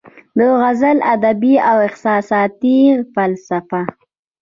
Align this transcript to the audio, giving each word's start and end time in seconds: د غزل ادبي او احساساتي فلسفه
د 0.37 0.39
غزل 0.61 0.97
ادبي 1.13 1.55
او 1.69 1.77
احساساتي 1.87 2.77
فلسفه 3.13 3.81